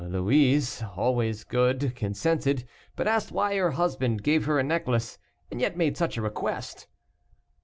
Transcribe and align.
Louise, 0.03 0.81
always 0.95 1.43
good, 1.43 1.93
consented, 1.95 2.63
but 2.95 3.07
asked 3.07 3.31
why 3.31 3.55
her 3.55 3.69
husband 3.69 4.23
gave 4.23 4.45
her 4.45 4.57
a 4.57 4.63
necklace, 4.63 5.19
and 5.51 5.61
yet 5.61 5.77
made 5.77 5.95
such 5.95 6.17
a 6.17 6.23
request. 6.23 6.87